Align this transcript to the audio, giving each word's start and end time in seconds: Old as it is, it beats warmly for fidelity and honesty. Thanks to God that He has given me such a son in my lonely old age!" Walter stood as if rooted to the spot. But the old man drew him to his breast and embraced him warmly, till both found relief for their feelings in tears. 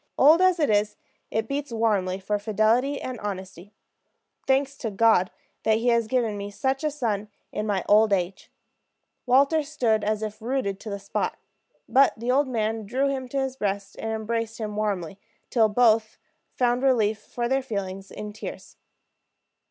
Old 0.17 0.41
as 0.41 0.59
it 0.59 0.71
is, 0.71 0.97
it 1.29 1.47
beats 1.47 1.71
warmly 1.71 2.19
for 2.19 2.39
fidelity 2.39 2.99
and 2.99 3.19
honesty. 3.19 3.71
Thanks 4.47 4.75
to 4.77 4.89
God 4.89 5.29
that 5.61 5.77
He 5.77 5.89
has 5.89 6.07
given 6.07 6.37
me 6.37 6.49
such 6.49 6.83
a 6.83 6.89
son 6.89 7.29
in 7.51 7.67
my 7.67 7.81
lonely 7.87 7.89
old 7.89 8.13
age!" 8.13 8.51
Walter 9.27 9.61
stood 9.61 10.03
as 10.03 10.23
if 10.23 10.41
rooted 10.41 10.79
to 10.79 10.89
the 10.89 10.97
spot. 10.97 11.37
But 11.87 12.13
the 12.17 12.31
old 12.31 12.47
man 12.47 12.87
drew 12.87 13.09
him 13.09 13.29
to 13.29 13.39
his 13.41 13.55
breast 13.55 13.95
and 13.99 14.09
embraced 14.11 14.57
him 14.57 14.75
warmly, 14.75 15.19
till 15.51 15.69
both 15.69 16.17
found 16.55 16.81
relief 16.81 17.19
for 17.19 17.47
their 17.47 17.61
feelings 17.61 18.09
in 18.09 18.33
tears. 18.33 18.77